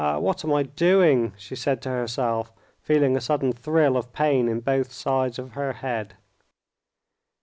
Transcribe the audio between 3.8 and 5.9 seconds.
of pain in both sides of her